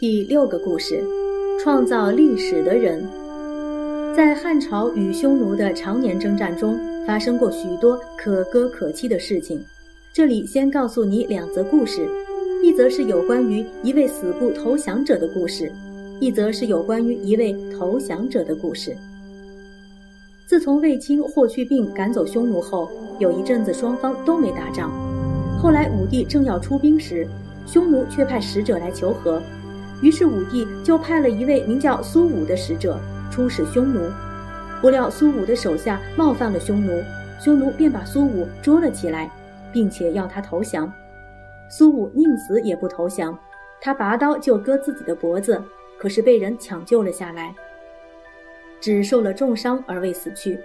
[0.00, 1.04] 第六个故事：
[1.62, 3.06] 创造历史的人。
[4.16, 9.62] 在汉朝与匈奴的常年征战中，发生过许多可歌可泣的事情。
[10.10, 12.08] 这里先告诉你两则故事：
[12.64, 15.70] 一则是有关于一位死不投降者的故事，
[16.18, 18.96] 一则是有关于一位投降者的故事。
[20.46, 24.90] 自从卫青霍去病赶走匈奴后，有一阵子双方都没打仗。
[25.58, 27.28] 后来武帝正要出兵时，
[27.66, 29.42] 匈奴却派使者来求和。
[30.00, 32.98] 于是武帝就派了一位名叫苏武的使者
[33.30, 34.10] 出使匈奴，
[34.80, 37.02] 不料苏武的手下冒犯了匈奴，
[37.38, 39.30] 匈奴便把苏武捉了起来，
[39.72, 40.90] 并且要他投降。
[41.68, 43.38] 苏武宁死也不投降，
[43.80, 45.62] 他拔刀就割自己的脖子，
[45.98, 47.54] 可是被人抢救了下来，
[48.80, 50.58] 只受了重伤而未死去。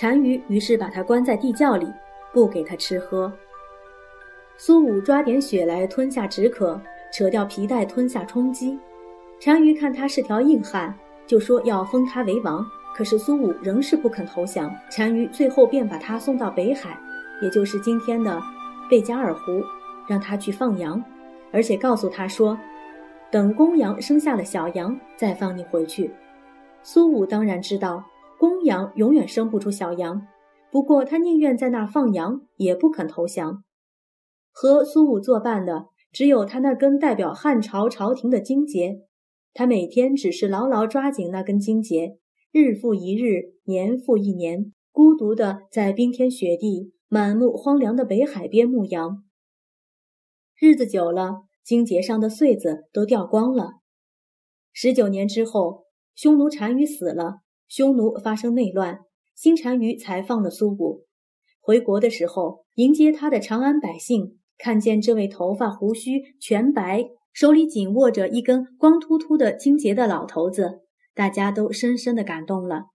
[0.00, 1.86] 单于于是把他关在地窖里，
[2.32, 3.32] 不给他吃喝。
[4.56, 6.80] 苏武抓点血来吞下止渴。
[7.14, 8.76] 扯掉皮带，吞下充饥。
[9.40, 10.92] 单于看他是条硬汉，
[11.28, 12.66] 就说要封他为王。
[12.92, 14.68] 可是苏武仍是不肯投降。
[14.96, 16.98] 单于最后便把他送到北海，
[17.40, 18.42] 也就是今天的
[18.90, 19.62] 贝加尔湖，
[20.08, 21.00] 让他去放羊，
[21.52, 22.58] 而且告诉他说，
[23.30, 26.12] 等公羊生下了小羊，再放你回去。
[26.82, 28.02] 苏武当然知道
[28.38, 30.26] 公羊永远生不出小羊，
[30.72, 33.62] 不过他宁愿在那儿放羊，也不肯投降。
[34.50, 35.86] 和苏武作伴的。
[36.14, 39.00] 只有他那根代表汉朝朝廷的荆节，
[39.52, 42.18] 他每天只是牢牢抓紧那根荆节，
[42.52, 49.24] 日复一日，年复一年，孤独的在冰天雪地、满目荒凉的北海边牧羊。
[50.56, 53.80] 日子久了，荆节上的穗子都掉光了。
[54.72, 59.00] 十九年之后，匈奴单于死了，匈奴发生内乱，
[59.34, 61.06] 新单于才放了苏武。
[61.60, 64.38] 回国的时候，迎接他的长安百姓。
[64.58, 70.82] 看见这位头发胡须全白、手里紧握着一根光秃秃的荆节的老头子，
[71.14, 72.86] 大家都深深的感动了。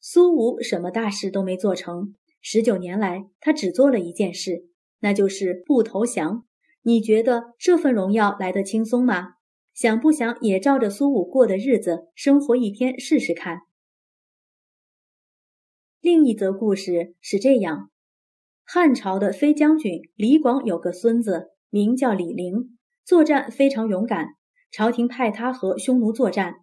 [0.00, 4.68] 苏武什么大事都没做成，十九年来他只做了一件事，
[4.98, 6.44] 那就是不投降。
[6.82, 9.34] 你觉得这份荣耀来得轻松吗？
[9.72, 13.60] 想不想也照着苏武过的日子生活一天试试看？
[16.00, 17.91] 另一则故事是这样。
[18.64, 24.28] 汉朝的飞将军李广有个孙子，名叫李陵，作战非常勇敢。
[24.70, 26.54] 朝廷派他和匈奴作战，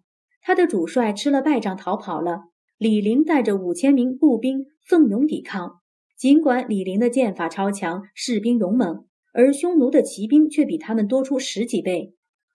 [0.42, 2.40] 他的主帅吃了败仗逃跑了。
[2.76, 5.76] 李陵带着五千名步兵奋勇抵抗。
[6.18, 12.14] 尽管李陵的剑法超强，士兵勇猛，而匈奴的骑兵却比他们多出十几倍。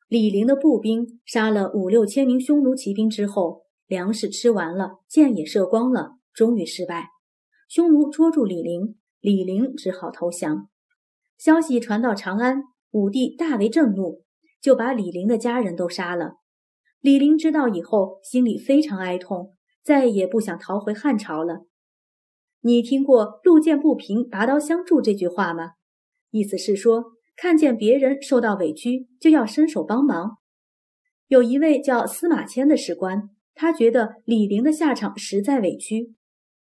[0.09, 7.07] 李陵的步兵杀了五六千名匈奴骑兵之后，粮食吃完了，箭也射光了，终于失败。
[7.69, 8.97] 匈奴捉住李陵。
[9.25, 10.69] 李陵只好投降。
[11.35, 14.21] 消息传到长安，武帝大为震怒，
[14.61, 16.35] 就把李陵的家人都杀了。
[17.01, 19.53] 李陵知道以后，心里非常哀痛，
[19.83, 21.65] 再也不想逃回汉朝了。
[22.61, 25.71] 你听过“路见不平，拔刀相助”这句话吗？
[26.29, 27.05] 意思是说，
[27.35, 30.37] 看见别人受到委屈，就要伸手帮忙。
[31.29, 36.13] 有一位叫司马迁的史官，他觉得李陵的下场实在委屈，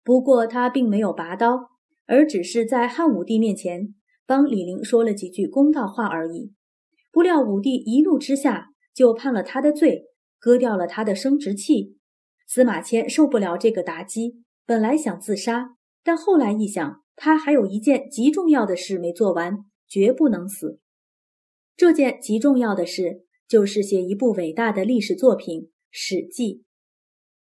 [0.04, 1.71] 不过他并没有拔刀。
[2.06, 3.94] 而只是在汉武帝面前
[4.26, 6.52] 帮李陵说了几句公道话而已。
[7.10, 10.06] 不料武帝一怒之下就判了他的罪，
[10.38, 11.96] 割掉了他的生殖器。
[12.46, 19.58] 司马迁受不了这个打击，本来想自杀，但后来一想，他还有一件极重要的事没做完，
[19.88, 20.80] 绝不能死。
[21.76, 26.54] 这件极重要的事就是写一部伟大的历史作品《史记》。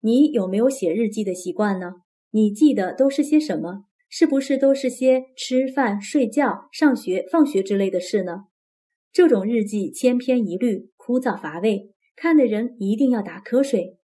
[0.00, 1.94] 你有没有写日记的习惯呢？
[2.30, 3.84] 你记得都是些什么？
[4.15, 8.43] 是不是都是些吃饭、睡觉、上学、放学之类的事呢？
[9.11, 13.97] 这种日记千篇一律，枯燥乏味，看的人一定要打瞌睡。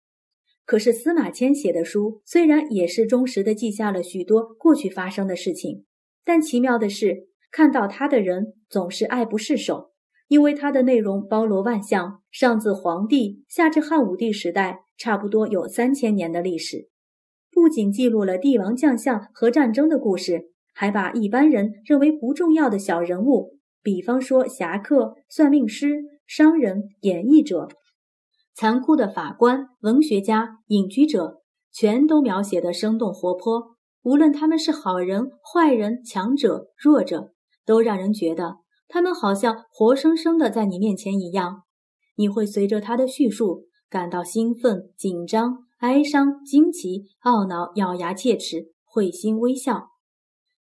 [0.63, 5.83] 可是司马迁写的书虽然也是忠实的记下了许多过去发生的事情，
[6.23, 9.91] 但奇妙的是，看到他的人总是爱不释手，
[10.29, 16.87] 因为他的内容包罗万象，上自黄帝，下至汉武帝时代，差不多有三千年的历史。
[17.57, 27.67] 不仅记录了帝王将相和战争的故事，还把一般人认为不重要的小人物，比方说侠客、算命师、商人、演绎者、
[28.53, 31.41] 残酷的法官、文学家、隐居者，
[31.73, 33.75] 全都描写的生动活泼。
[34.03, 37.33] 无论他们是好人、坏人、强者、弱者，
[37.65, 38.57] 都让人觉得
[38.87, 41.63] 他们好像活生生的在你面前一样。
[42.17, 45.66] 你会随着他的叙述感到兴奋、紧张。
[45.77, 49.89] 哀伤、惊奇、懊恼、咬牙切齿、会心微笑。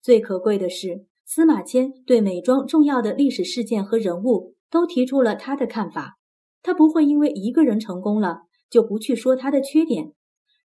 [0.03, 6.19] 最可贵的是，司马迁对每桩重要的历史事件和人物都提出了他的看法。
[6.63, 10.13] 他不会因为一个人成功了就不去说他的缺点，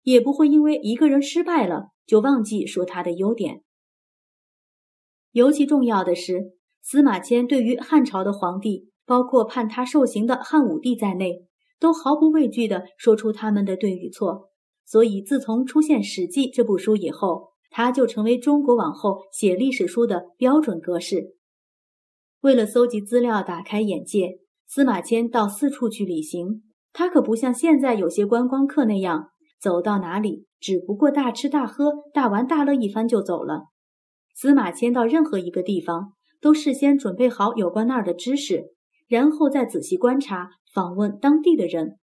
[0.02, 3.62] 也不会因为一个人失败了就忘记说他的优点。
[5.32, 11.46] 尤其重要的是，司马迁对于汉朝的皇帝，包括判他受刑的汉武帝在内，
[11.80, 14.50] 都毫不畏惧地说出他们的对与错。
[14.86, 21.36] 所以，自从出现《史记》这部书以后，他就成为中国往后写历史书的标准格式。
[22.42, 26.64] 为了搜集资料、打开眼界，司马迁到四处去旅行。
[26.92, 29.30] 他可不像现在有些观光客那样，
[29.62, 33.66] 走到哪里只不过大吃大喝、大玩大乐一番就走了。
[34.34, 38.74] 司马迁到任何一个地方，都事先准备好有关那儿的知识，
[39.10, 41.98] 然后再仔细观察、访问当地的人。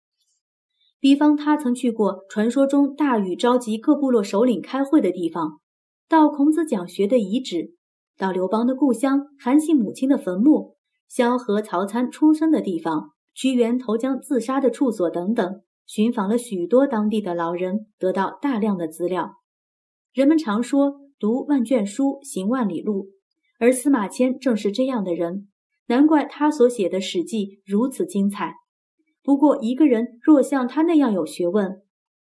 [0.99, 5.61] 比方，他曾去过传说中大禹召集各部落首领开会的地方，
[6.09, 7.75] 到孔子讲学的遗址，
[8.17, 19.35] 到刘邦的故乡韩信母亲的坟墓，萧何、曹参出生的地方，屈原投江自杀的处所等等，寻访了许多当地的老人，得到大量的资料。
[20.15, 23.11] 人们常说“读万卷书，行万里路”，
[23.61, 25.49] 而司马迁正是这样的人，
[25.87, 28.55] 难怪他所写的《史记》如此精彩。
[29.23, 31.83] 不过，一个人若像他那样有学问，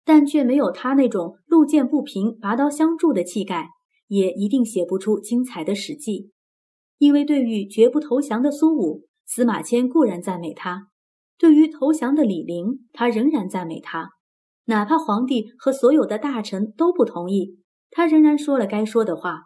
[0.05, 3.69] 但却没有他那种路见不平拔刀相助的气概，
[4.09, 6.31] 也一定写不出精彩的史记。
[6.99, 10.89] 因为对于绝不投降的苏武，司马迁固然赞美他；
[11.39, 14.11] 对于投降的李陵，他仍然赞美他。
[14.67, 17.59] 哪怕皇帝和所有的大臣都不同意，
[17.91, 19.43] 他仍然说了该说的话。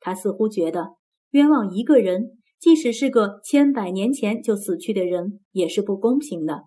[0.00, 0.94] 他似乎觉得，
[1.30, 6.62] 冤枉一个人，即使是个千百年前就死去的人，也是不公平的。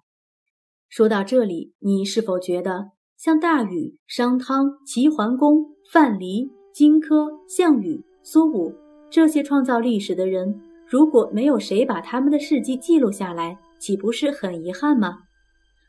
[0.88, 8.76] 说到这里，你是否觉得像大禹、商汤、齐桓公、范蠡、荆轲、项羽、苏武
[9.10, 15.18] 这些创造历史的人，如果没有谁把他们的事迹记录下来，岂不是很遗憾吗？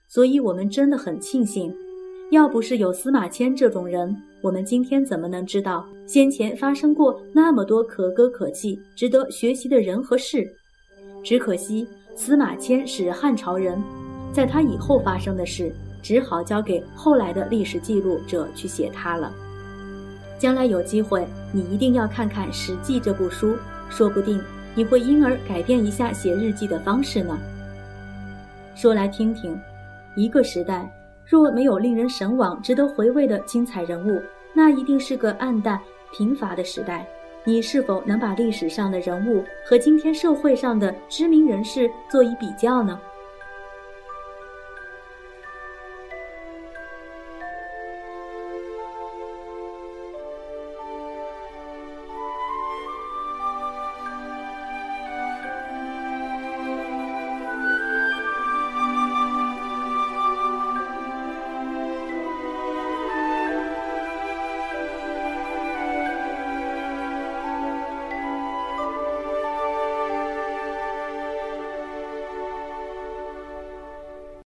[0.09, 1.71] 所以，我们真的很庆幸，
[2.31, 10.47] 要不是有司马迁这种人，我们今天怎么能知道先前发生过那么多可歌可泣、值得学习的人和事？
[11.25, 13.83] 只可惜司马迁是汉朝人。
[14.31, 15.73] 在他以后发生的事，
[16.03, 19.33] 只好交给后来的历史记录者去写他了。
[20.39, 23.57] 将来有机会，你一定要看看《史记》这部书，
[23.89, 24.39] 说不定
[24.75, 27.39] 你会因而改变一下写日记的方式呢。
[28.75, 29.59] 说来听听，
[30.15, 30.89] 一个时代
[31.29, 34.19] 若没有令人神往、值得回味的精彩人物，
[34.55, 35.79] 那一定是个暗淡
[36.11, 37.07] 贫乏的时代。
[37.45, 42.99] 你是否能把历史上的人物和今天社会上的知名人士做一比较呢？